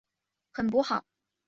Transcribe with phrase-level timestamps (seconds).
[0.51, 1.05] 很不好！